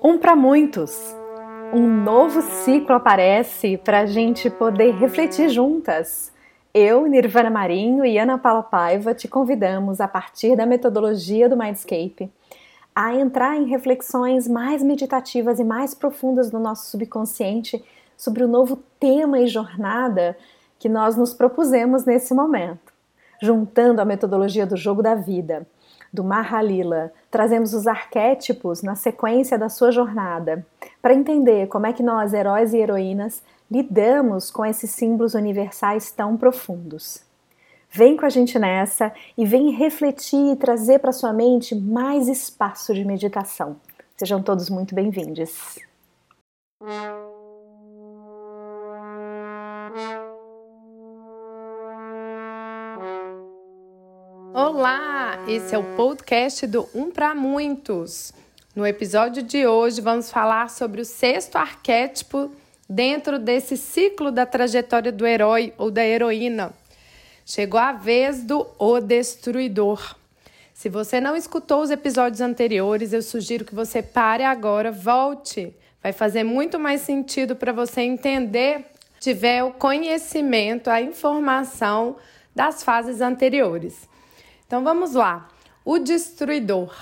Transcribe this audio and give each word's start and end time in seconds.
Um 0.00 0.16
para 0.16 0.36
muitos. 0.36 1.12
Um 1.72 1.88
novo 1.88 2.40
ciclo 2.40 2.94
aparece 2.94 3.76
para 3.76 4.02
a 4.02 4.06
gente 4.06 4.48
poder 4.48 4.92
refletir 4.92 5.48
juntas. 5.48 6.32
Eu, 6.72 7.06
Nirvana 7.06 7.50
Marinho 7.50 8.04
e 8.04 8.16
Ana 8.16 8.38
Paula 8.38 8.62
Paiva 8.62 9.12
te 9.12 9.26
convidamos, 9.26 10.00
a 10.00 10.06
partir 10.06 10.54
da 10.54 10.64
metodologia 10.64 11.48
do 11.48 11.56
Mindscape, 11.56 12.30
a 12.94 13.12
entrar 13.12 13.56
em 13.56 13.66
reflexões 13.66 14.46
mais 14.46 14.84
meditativas 14.84 15.58
e 15.58 15.64
mais 15.64 15.94
profundas 15.94 16.48
do 16.48 16.60
nosso 16.60 16.92
subconsciente 16.92 17.84
sobre 18.16 18.44
o 18.44 18.48
novo 18.48 18.80
tema 19.00 19.40
e 19.40 19.48
jornada 19.48 20.38
que 20.78 20.88
nós 20.88 21.16
nos 21.16 21.34
propusemos 21.34 22.04
nesse 22.04 22.32
momento, 22.32 22.92
juntando 23.42 24.00
a 24.00 24.04
metodologia 24.04 24.64
do 24.64 24.76
jogo 24.76 25.02
da 25.02 25.16
vida 25.16 25.66
do 26.12 26.24
Mahalila, 26.24 27.12
trazemos 27.30 27.72
os 27.74 27.86
arquétipos 27.86 28.82
na 28.82 28.94
sequência 28.94 29.58
da 29.58 29.68
sua 29.68 29.90
jornada, 29.90 30.66
para 31.00 31.14
entender 31.14 31.68
como 31.68 31.86
é 31.86 31.92
que 31.92 32.02
nós, 32.02 32.34
heróis 32.34 32.72
e 32.72 32.78
heroínas, 32.78 33.42
lidamos 33.70 34.50
com 34.50 34.66
esses 34.66 34.90
símbolos 34.90 35.34
universais 35.34 36.10
tão 36.10 36.36
profundos. 36.36 37.22
Vem 37.92 38.16
com 38.16 38.24
a 38.24 38.28
gente 38.28 38.58
nessa 38.58 39.12
e 39.36 39.44
vem 39.44 39.72
refletir 39.72 40.52
e 40.52 40.56
trazer 40.56 41.00
para 41.00 41.12
sua 41.12 41.32
mente 41.32 41.74
mais 41.74 42.28
espaço 42.28 42.94
de 42.94 43.04
meditação. 43.04 43.76
Sejam 44.16 44.42
todos 44.42 44.68
muito 44.68 44.94
bem-vindos. 44.94 45.78
Olá, 54.62 55.42
esse 55.48 55.74
é 55.74 55.78
o 55.78 55.96
podcast 55.96 56.66
do 56.66 56.86
Um 56.94 57.10
para 57.10 57.34
Muitos. 57.34 58.30
No 58.76 58.86
episódio 58.86 59.42
de 59.42 59.66
hoje 59.66 60.02
vamos 60.02 60.30
falar 60.30 60.68
sobre 60.68 61.00
o 61.00 61.04
sexto 61.04 61.56
arquétipo 61.56 62.52
dentro 62.86 63.38
desse 63.38 63.74
ciclo 63.74 64.30
da 64.30 64.44
trajetória 64.44 65.10
do 65.10 65.26
herói 65.26 65.72
ou 65.78 65.90
da 65.90 66.04
heroína. 66.04 66.74
Chegou 67.46 67.80
a 67.80 67.92
vez 67.92 68.44
do 68.44 68.66
O 68.78 69.00
Destruidor. 69.00 70.14
Se 70.74 70.90
você 70.90 71.22
não 71.22 71.34
escutou 71.34 71.80
os 71.80 71.90
episódios 71.90 72.42
anteriores, 72.42 73.14
eu 73.14 73.22
sugiro 73.22 73.64
que 73.64 73.74
você 73.74 74.02
pare 74.02 74.44
agora, 74.44 74.92
volte. 74.92 75.74
Vai 76.02 76.12
fazer 76.12 76.44
muito 76.44 76.78
mais 76.78 77.00
sentido 77.00 77.56
para 77.56 77.72
você 77.72 78.02
entender, 78.02 78.84
tiver 79.18 79.64
o 79.64 79.72
conhecimento, 79.72 80.90
a 80.90 81.00
informação 81.00 82.16
das 82.54 82.82
fases 82.82 83.22
anteriores. 83.22 84.09
Então 84.70 84.84
vamos 84.84 85.14
lá. 85.14 85.48
O 85.84 85.98
destruidor. 85.98 86.94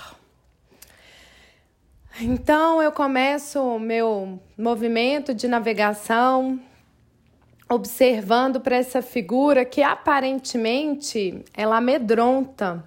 Então 2.19 2.81
eu 2.81 2.91
começo 2.91 3.61
o 3.61 3.79
meu 3.79 4.41
movimento 4.57 5.35
de 5.35 5.47
navegação 5.47 6.59
observando 7.69 8.59
para 8.59 8.75
essa 8.75 9.03
figura 9.03 9.63
que 9.65 9.83
aparentemente 9.83 11.45
ela 11.55 11.77
amedronta. 11.77 12.83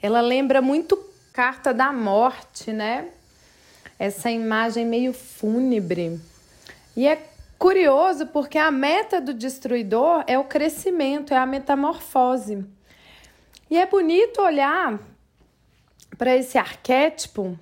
Ela 0.00 0.20
lembra 0.20 0.62
muito 0.62 0.96
carta 1.32 1.74
da 1.74 1.92
morte, 1.92 2.72
né? 2.72 3.08
Essa 3.98 4.30
imagem 4.30 4.86
meio 4.86 5.12
fúnebre. 5.12 6.20
E 6.96 7.08
é 7.08 7.20
curioso 7.58 8.28
porque 8.28 8.56
a 8.56 8.70
meta 8.70 9.20
do 9.20 9.34
destruidor 9.34 10.22
é 10.28 10.38
o 10.38 10.44
crescimento, 10.44 11.34
é 11.34 11.36
a 11.36 11.44
metamorfose. 11.44 12.64
E 13.72 13.78
é 13.78 13.86
bonito 13.86 14.42
olhar 14.42 15.00
para 16.18 16.36
esse 16.36 16.58
arquétipo 16.58 17.58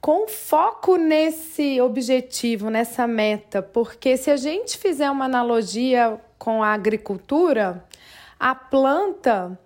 com 0.00 0.26
foco 0.28 0.96
nesse 0.96 1.78
objetivo, 1.78 2.70
nessa 2.70 3.06
meta, 3.06 3.60
porque 3.60 4.16
se 4.16 4.30
a 4.30 4.38
gente 4.38 4.78
fizer 4.78 5.10
uma 5.10 5.26
analogia 5.26 6.18
com 6.38 6.62
a 6.62 6.68
agricultura, 6.68 7.84
a 8.38 8.54
planta, 8.54 9.60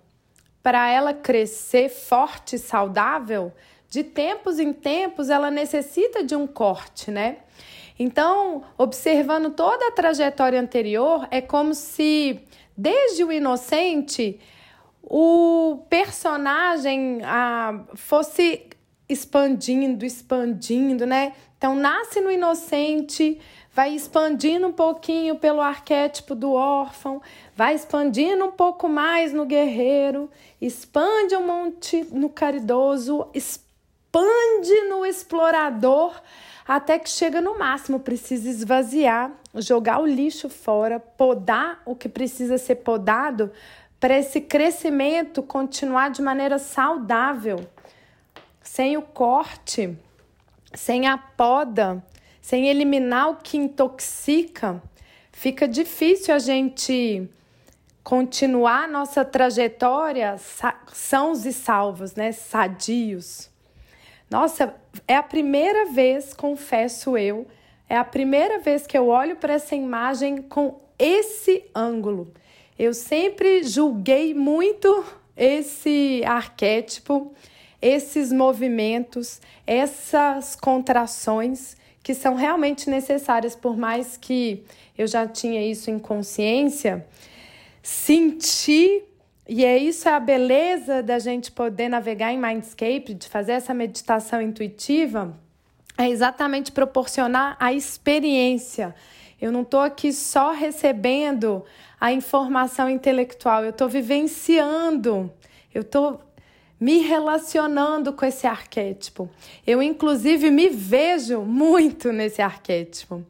para 0.61 0.89
ela 0.89 1.13
crescer 1.13 1.87
forte 1.87 2.57
e 2.57 2.59
saudável, 2.59 3.53
de 3.87 4.03
tempos 4.03 4.59
em 4.59 4.73
tempos 4.73 5.29
ela 5.29 5.49
necessita 5.49 6.21
de 6.21 6.35
um 6.35 6.45
corte, 6.45 7.09
né? 7.09 7.37
Então, 7.97 8.65
observando 8.77 9.51
toda 9.51 9.87
a 9.87 9.91
trajetória 9.91 10.59
anterior, 10.59 11.29
é 11.31 11.39
como 11.39 11.73
se 11.73 12.41
desde 12.75 13.23
o 13.23 13.31
inocente 13.31 14.37
o 15.07 15.85
personagem 15.89 17.21
ah, 17.23 17.83
fosse 17.95 18.67
expandindo, 19.07 20.03
expandindo, 20.03 21.05
né? 21.05 21.33
Então, 21.57 21.75
nasce 21.75 22.19
no 22.19 22.31
inocente, 22.31 23.39
vai 23.71 23.93
expandindo 23.93 24.67
um 24.67 24.73
pouquinho 24.73 25.35
pelo 25.35 25.61
arquétipo 25.61 26.33
do 26.33 26.53
órfão, 26.53 27.21
vai 27.55 27.75
expandindo 27.75 28.45
um 28.45 28.51
pouco 28.51 28.89
mais 28.89 29.31
no 29.31 29.45
guerreiro, 29.45 30.29
expande 30.59 31.35
um 31.35 31.45
monte 31.45 32.03
no 32.11 32.29
caridoso, 32.29 33.27
expande 33.33 34.81
no 34.89 35.05
explorador, 35.05 36.19
até 36.67 36.97
que 36.97 37.09
chega 37.09 37.39
no 37.41 37.59
máximo, 37.59 37.99
precisa 37.99 38.49
esvaziar, 38.49 39.31
jogar 39.55 39.99
o 39.99 40.05
lixo 40.05 40.49
fora, 40.49 40.99
podar 40.99 41.81
o 41.85 41.95
que 41.95 42.09
precisa 42.09 42.57
ser 42.57 42.75
podado 42.75 43.51
para 44.05 44.19
esse 44.19 44.39
crescimento 44.39 45.41
continuar 45.41 46.11
de 46.11 46.21
maneira 46.21 46.59
saudável, 46.59 47.67
sem 48.61 48.95
o 48.97 49.01
corte, 49.01 49.97
sem 50.75 51.07
a 51.07 51.17
poda, 51.17 52.05
sem 52.39 52.67
eliminar 52.67 53.31
o 53.31 53.37
que 53.37 53.57
intoxica, 53.57 54.79
fica 55.31 55.67
difícil 55.67 56.35
a 56.35 56.37
gente 56.37 57.27
continuar 58.03 58.87
nossa 58.87 59.25
trajetória 59.25 60.37
sãos 60.93 61.43
e 61.43 61.51
salvos, 61.51 62.13
né? 62.13 62.31
Sadios. 62.31 63.49
Nossa, 64.29 64.75
é 65.07 65.15
a 65.15 65.23
primeira 65.23 65.91
vez, 65.91 66.31
confesso 66.31 67.17
eu, 67.17 67.47
é 67.89 67.97
a 67.97 68.05
primeira 68.05 68.59
vez 68.59 68.85
que 68.85 68.95
eu 68.95 69.07
olho 69.07 69.35
para 69.37 69.53
essa 69.53 69.75
imagem 69.75 70.43
com 70.43 70.79
esse 70.99 71.65
ângulo. 71.73 72.31
Eu 72.77 72.93
sempre 72.93 73.63
julguei 73.63 74.33
muito 74.33 75.05
esse 75.35 76.21
arquétipo, 76.25 77.33
esses 77.81 78.31
movimentos, 78.31 79.39
essas 79.65 80.55
contrações 80.55 81.77
que 82.03 82.13
são 82.13 82.35
realmente 82.35 82.89
necessárias, 82.89 83.55
por 83.55 83.77
mais 83.77 84.17
que 84.17 84.63
eu 84.97 85.07
já 85.07 85.27
tinha 85.27 85.65
isso 85.65 85.89
em 85.89 85.97
consciência, 85.97 87.05
sentir 87.81 89.03
e 89.47 89.63
é 89.63 89.77
isso 89.77 90.09
é 90.09 90.13
a 90.13 90.19
beleza 90.19 91.03
da 91.03 91.19
gente 91.19 91.51
poder 91.51 91.87
navegar 91.87 92.33
em 92.33 92.37
Mindscape, 92.37 93.13
de 93.13 93.27
fazer 93.27 93.53
essa 93.53 93.73
meditação 93.73 94.41
intuitiva, 94.41 95.37
é 95.97 96.09
exatamente 96.09 96.71
proporcionar 96.71 97.55
a 97.59 97.71
experiência. 97.71 98.93
Eu 99.45 99.51
não 99.51 99.61
estou 99.61 99.81
aqui 99.81 100.11
só 100.11 100.53
recebendo 100.53 101.63
a 102.01 102.11
informação 102.11 102.89
intelectual, 102.89 103.63
eu 103.63 103.69
estou 103.69 103.87
vivenciando, 103.87 105.31
eu 105.71 105.83
estou 105.83 106.19
me 106.79 106.97
relacionando 106.97 108.11
com 108.11 108.25
esse 108.25 108.47
arquétipo. 108.47 109.29
Eu, 109.65 109.83
inclusive, 109.83 110.49
me 110.49 110.67
vejo 110.69 111.41
muito 111.41 112.11
nesse 112.11 112.41
arquétipo. 112.41 113.23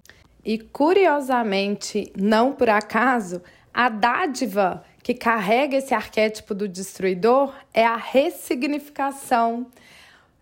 E, 0.46 0.58
curiosamente, 0.58 2.10
não 2.18 2.54
por 2.54 2.70
acaso, 2.70 3.42
a 3.74 3.90
dádiva 3.90 4.86
que 5.04 5.14
carrega 5.14 5.76
esse 5.76 5.94
arquétipo 5.94 6.56
do 6.56 6.66
destruidor 6.66 7.54
é 7.74 7.86
a 7.86 7.98
ressignificação, 7.98 9.68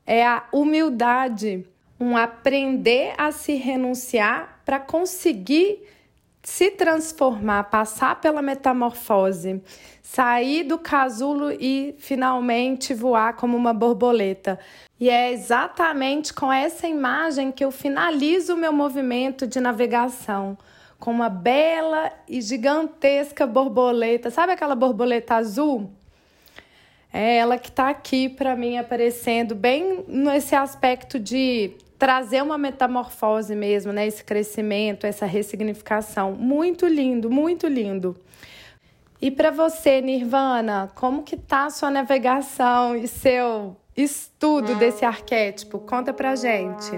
é 0.05 0.23
a 0.23 0.43
humildade, 0.53 1.65
um 2.03 2.17
aprender 2.17 3.13
a 3.17 3.31
se 3.31 3.53
renunciar 3.53 4.61
para 4.65 4.79
conseguir 4.79 5.87
se 6.43 6.71
transformar, 6.71 7.63
passar 7.69 8.19
pela 8.19 8.41
metamorfose, 8.41 9.61
sair 10.01 10.63
do 10.63 10.77
casulo 10.77 11.51
e 11.51 11.95
finalmente 11.97 12.93
voar 12.93 13.37
como 13.37 13.55
uma 13.55 13.73
borboleta. 13.73 14.59
E 14.99 15.09
é 15.09 15.31
exatamente 15.31 16.33
com 16.33 16.51
essa 16.51 16.85
imagem 16.85 17.49
que 17.49 17.63
eu 17.63 17.71
finalizo 17.71 18.55
o 18.55 18.57
meu 18.57 18.73
movimento 18.73 19.47
de 19.47 19.61
navegação 19.61 20.57
com 20.99 21.11
uma 21.11 21.29
bela 21.29 22.11
e 22.27 22.41
gigantesca 22.41 23.47
borboleta. 23.47 24.29
Sabe 24.29 24.51
aquela 24.51 24.75
borboleta 24.75 25.35
azul? 25.35 25.89
É 27.11 27.37
ela 27.37 27.57
que 27.57 27.69
está 27.69 27.89
aqui 27.89 28.27
para 28.27 28.55
mim 28.55 28.77
aparecendo 28.77 29.53
bem 29.53 30.03
nesse 30.07 30.55
aspecto 30.55 31.19
de 31.19 31.71
trazer 32.03 32.43
uma 32.43 32.57
metamorfose 32.57 33.55
mesmo, 33.55 33.93
né? 33.93 34.05
Esse 34.05 34.21
crescimento, 34.25 35.07
essa 35.07 35.25
ressignificação. 35.25 36.33
Muito 36.33 36.85
lindo, 36.85 37.31
muito 37.31 37.65
lindo. 37.65 38.13
E 39.21 39.31
para 39.31 39.51
você, 39.51 40.01
Nirvana, 40.01 40.91
como 40.95 41.23
que 41.23 41.37
tá 41.37 41.67
a 41.67 41.69
sua 41.69 41.89
navegação 41.89 42.93
e 42.93 43.07
seu 43.07 43.77
estudo 43.95 44.75
desse 44.75 45.05
arquétipo? 45.05 45.79
Conta 45.79 46.11
pra 46.11 46.35
gente. 46.35 46.91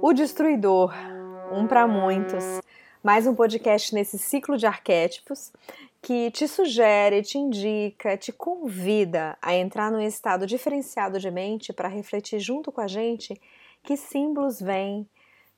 O 0.00 0.12
Destruidor, 0.12 0.94
um 1.50 1.66
para 1.66 1.88
muitos. 1.88 2.60
Mais 3.02 3.26
um 3.26 3.34
podcast 3.34 3.92
nesse 3.92 4.18
ciclo 4.18 4.56
de 4.56 4.66
arquétipos 4.66 5.52
que 6.06 6.30
te 6.30 6.46
sugere, 6.46 7.20
te 7.20 7.36
indica, 7.36 8.16
te 8.16 8.30
convida 8.30 9.36
a 9.42 9.56
entrar 9.56 9.90
num 9.90 10.00
estado 10.00 10.46
diferenciado 10.46 11.18
de 11.18 11.28
mente 11.32 11.72
para 11.72 11.88
refletir 11.88 12.38
junto 12.38 12.70
com 12.70 12.80
a 12.80 12.86
gente 12.86 13.34
que 13.82 13.96
símbolos 13.96 14.60
vêm, 14.60 15.04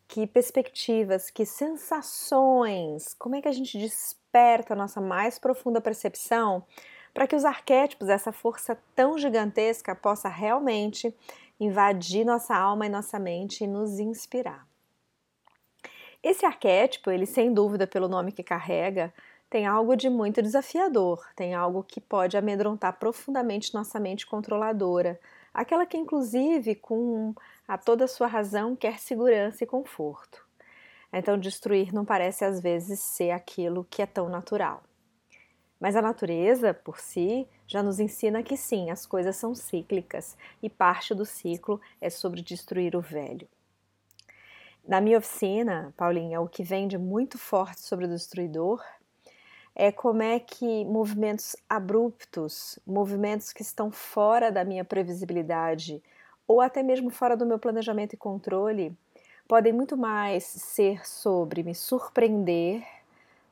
que 0.08 0.26
perspectivas, 0.26 1.28
que 1.28 1.44
sensações, 1.44 3.12
como 3.18 3.36
é 3.36 3.42
que 3.42 3.48
a 3.48 3.52
gente 3.52 3.76
desperta 3.76 4.72
a 4.72 4.76
nossa 4.76 5.02
mais 5.02 5.38
profunda 5.38 5.82
percepção 5.82 6.64
para 7.12 7.26
que 7.26 7.36
os 7.36 7.44
arquétipos, 7.44 8.08
essa 8.08 8.32
força 8.32 8.78
tão 8.96 9.18
gigantesca, 9.18 9.94
possa 9.94 10.30
realmente 10.30 11.14
invadir 11.60 12.24
nossa 12.24 12.56
alma 12.56 12.86
e 12.86 12.88
nossa 12.88 13.18
mente 13.18 13.64
e 13.64 13.66
nos 13.66 13.98
inspirar. 13.98 14.66
Esse 16.22 16.46
arquétipo, 16.46 17.10
ele 17.10 17.26
sem 17.26 17.52
dúvida 17.52 17.86
pelo 17.86 18.08
nome 18.08 18.32
que 18.32 18.42
carrega, 18.42 19.12
tem 19.50 19.66
algo 19.66 19.96
de 19.96 20.10
muito 20.10 20.42
desafiador, 20.42 21.26
tem 21.34 21.54
algo 21.54 21.82
que 21.82 22.00
pode 22.00 22.36
amedrontar 22.36 22.98
profundamente 22.98 23.72
nossa 23.72 23.98
mente 23.98 24.26
controladora, 24.26 25.18
aquela 25.52 25.86
que 25.86 25.96
inclusive 25.96 26.74
com 26.74 27.34
a 27.66 27.78
toda 27.78 28.04
a 28.04 28.08
sua 28.08 28.26
razão 28.26 28.76
quer 28.76 28.98
segurança 28.98 29.64
e 29.64 29.66
conforto. 29.66 30.46
Então 31.12 31.38
destruir 31.38 31.92
não 31.92 32.04
parece 32.04 32.44
às 32.44 32.60
vezes 32.60 33.00
ser 33.00 33.30
aquilo 33.30 33.86
que 33.88 34.02
é 34.02 34.06
tão 34.06 34.28
natural. 34.28 34.82
Mas 35.80 35.94
a 35.96 36.02
natureza, 36.02 36.74
por 36.74 36.98
si, 36.98 37.46
já 37.66 37.82
nos 37.82 38.00
ensina 38.00 38.42
que 38.42 38.56
sim, 38.56 38.90
as 38.90 39.06
coisas 39.06 39.36
são 39.36 39.54
cíclicas 39.54 40.36
e 40.62 40.68
parte 40.68 41.14
do 41.14 41.24
ciclo 41.24 41.80
é 42.00 42.10
sobre 42.10 42.42
destruir 42.42 42.96
o 42.96 43.00
velho. 43.00 43.48
Na 44.86 45.00
minha 45.00 45.18
oficina, 45.18 45.94
Paulinha, 45.96 46.40
o 46.40 46.48
que 46.48 46.64
vem 46.64 46.88
de 46.88 46.98
muito 46.98 47.38
forte 47.38 47.80
sobre 47.80 48.06
o 48.06 48.08
destruidor 48.08 48.82
é 49.74 49.92
como 49.92 50.22
é 50.22 50.38
que 50.40 50.84
movimentos 50.84 51.56
abruptos, 51.68 52.78
movimentos 52.86 53.52
que 53.52 53.62
estão 53.62 53.90
fora 53.90 54.50
da 54.50 54.64
minha 54.64 54.84
previsibilidade 54.84 56.02
ou 56.46 56.60
até 56.60 56.82
mesmo 56.82 57.10
fora 57.10 57.36
do 57.36 57.46
meu 57.46 57.58
planejamento 57.58 58.14
e 58.14 58.16
controle, 58.16 58.96
podem 59.46 59.72
muito 59.72 59.96
mais 59.96 60.44
ser 60.44 61.06
sobre 61.06 61.62
me 61.62 61.74
surpreender 61.74 62.82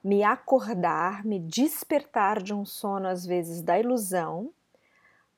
me 0.07 0.23
acordar, 0.23 1.25
me 1.25 1.37
despertar 1.41 2.41
de 2.41 2.55
um 2.55 2.65
sono, 2.65 3.09
às 3.09 3.27
vezes 3.27 3.61
da 3.61 3.77
ilusão, 3.77 4.53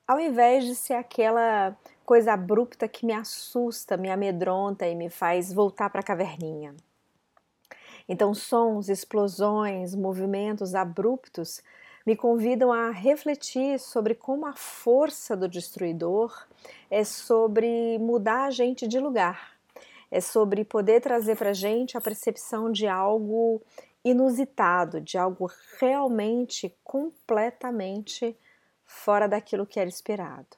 ao 0.07 0.19
invés 0.19 0.63
de 0.63 0.75
ser 0.75 0.93
aquela 0.93 1.75
coisa 2.05 2.33
abrupta 2.33 2.87
que 2.87 3.03
me 3.03 3.11
assusta, 3.11 3.97
me 3.97 4.11
amedronta 4.11 4.87
e 4.87 4.93
me 4.93 5.09
faz 5.09 5.51
voltar 5.51 5.89
para 5.89 6.01
a 6.01 6.03
caverninha. 6.03 6.75
Então, 8.09 8.33
sons, 8.33 8.89
explosões, 8.89 9.93
movimentos 9.93 10.73
abruptos 10.73 11.61
me 12.03 12.15
convidam 12.15 12.73
a 12.73 12.89
refletir 12.89 13.79
sobre 13.79 14.15
como 14.15 14.47
a 14.47 14.53
força 14.53 15.37
do 15.37 15.47
destruidor 15.47 16.47
é 16.89 17.03
sobre 17.03 17.99
mudar 17.99 18.45
a 18.45 18.51
gente 18.51 18.87
de 18.87 18.99
lugar, 18.99 19.53
é 20.09 20.19
sobre 20.19 20.65
poder 20.65 21.01
trazer 21.01 21.37
para 21.37 21.51
a 21.51 21.53
gente 21.53 21.95
a 21.95 22.01
percepção 22.01 22.71
de 22.71 22.87
algo 22.87 23.61
inusitado, 24.03 24.99
de 24.99 25.15
algo 25.15 25.47
realmente 25.79 26.75
completamente 26.83 28.35
fora 28.85 29.27
daquilo 29.27 29.67
que 29.67 29.79
era 29.79 29.89
esperado. 29.89 30.57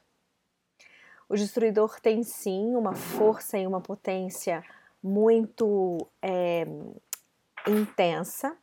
O 1.27 1.36
destruidor 1.36 2.00
tem 2.00 2.24
sim 2.24 2.77
uma 2.77 2.95
força 2.95 3.57
e 3.57 3.68
uma 3.68 3.81
potência 3.81 4.63
muito 5.04 6.07
é, 6.21 6.65
intensa, 7.68 8.56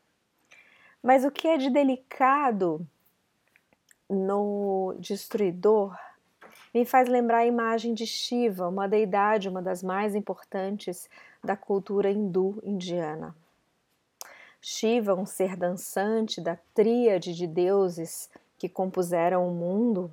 mas 1.02 1.24
o 1.24 1.30
que 1.30 1.46
é 1.46 1.56
de 1.56 1.70
delicado 1.70 2.86
no 4.08 4.96
destruidor 4.98 5.96
me 6.72 6.84
faz 6.84 7.08
lembrar 7.08 7.38
a 7.38 7.46
imagem 7.46 7.94
de 7.94 8.06
Shiva, 8.06 8.68
uma 8.68 8.88
deidade, 8.88 9.48
uma 9.48 9.62
das 9.62 9.82
mais 9.82 10.14
importantes 10.14 11.08
da 11.42 11.56
cultura 11.56 12.10
hindu 12.10 12.60
indiana. 12.62 13.34
Shiva, 14.60 15.14
um 15.14 15.24
ser 15.24 15.56
dançante 15.56 16.40
da 16.40 16.58
tríade 16.74 17.34
de 17.34 17.46
deuses 17.46 18.28
que 18.58 18.68
compuseram 18.68 19.48
o 19.48 19.54
mundo, 19.54 20.10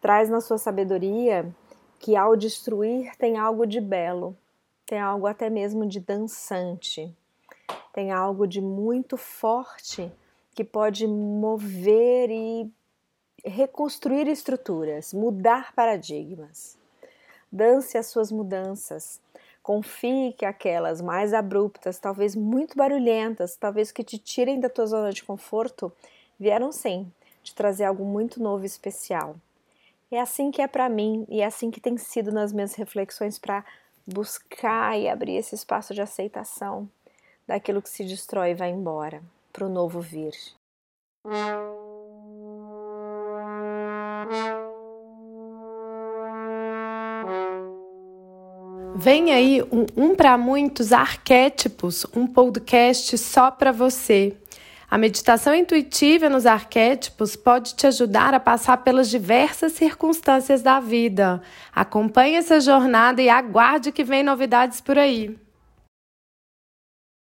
traz 0.00 0.28
na 0.28 0.40
sua 0.40 0.58
sabedoria 0.58 1.50
que 1.98 2.16
ao 2.16 2.36
destruir 2.36 3.16
tem 3.16 3.38
algo 3.38 3.64
de 3.64 3.80
belo, 3.80 4.36
tem 4.84 4.98
algo 4.98 5.26
até 5.26 5.48
mesmo 5.48 5.86
de 5.86 6.00
dançante, 6.00 7.16
tem 7.94 8.12
algo 8.12 8.46
de 8.46 8.60
muito 8.60 9.16
forte 9.16 10.12
que 10.54 10.62
pode 10.62 11.06
mover 11.06 12.28
e 12.30 12.70
reconstruir 13.42 14.28
estruturas, 14.28 15.14
mudar 15.14 15.72
paradigmas. 15.74 16.76
Dance 17.50 17.96
as 17.96 18.08
suas 18.08 18.30
mudanças, 18.30 19.20
Confie 19.64 20.34
que 20.36 20.44
aquelas 20.44 21.00
mais 21.00 21.32
abruptas, 21.32 21.98
talvez 21.98 22.36
muito 22.36 22.76
barulhentas, 22.76 23.56
talvez 23.56 23.90
que 23.90 24.04
te 24.04 24.18
tirem 24.18 24.60
da 24.60 24.68
tua 24.68 24.84
zona 24.84 25.10
de 25.10 25.24
conforto, 25.24 25.90
vieram 26.38 26.70
sim 26.70 27.10
te 27.42 27.54
trazer 27.54 27.84
algo 27.84 28.04
muito 28.04 28.42
novo 28.42 28.64
e 28.64 28.66
especial. 28.66 29.36
É 30.10 30.20
assim 30.20 30.50
que 30.50 30.60
é 30.60 30.66
para 30.66 30.86
mim 30.90 31.24
e 31.30 31.40
é 31.40 31.46
assim 31.46 31.70
que 31.70 31.80
tem 31.80 31.96
sido 31.96 32.30
nas 32.30 32.52
minhas 32.52 32.74
reflexões 32.74 33.38
para 33.38 33.64
buscar 34.06 35.00
e 35.00 35.08
abrir 35.08 35.36
esse 35.36 35.54
espaço 35.54 35.94
de 35.94 36.02
aceitação 36.02 36.86
daquilo 37.46 37.82
que 37.82 37.88
se 37.88 38.04
destrói 38.04 38.50
e 38.50 38.54
vai 38.54 38.70
embora, 38.70 39.22
para 39.52 39.66
o 39.66 39.68
novo 39.68 40.00
vir. 40.00 40.34
Vem 48.96 49.32
aí 49.32 49.62
um, 49.70 49.86
um 49.96 50.14
para 50.14 50.38
muitos 50.38 50.92
arquétipos, 50.92 52.06
um 52.14 52.26
podcast 52.26 53.18
só 53.18 53.50
para 53.50 53.72
você. 53.72 54.36
A 54.88 54.96
meditação 54.96 55.54
intuitiva 55.54 56.28
nos 56.28 56.46
arquétipos 56.46 57.34
pode 57.34 57.74
te 57.74 57.86
ajudar 57.86 58.32
a 58.32 58.38
passar 58.38 58.78
pelas 58.78 59.10
diversas 59.10 59.72
circunstâncias 59.72 60.62
da 60.62 60.78
vida. 60.78 61.42
Acompanhe 61.74 62.36
essa 62.36 62.60
jornada 62.60 63.20
e 63.20 63.28
aguarde 63.28 63.90
que 63.90 64.04
vem 64.04 64.22
novidades 64.22 64.80
por 64.80 64.96
aí. 64.96 65.36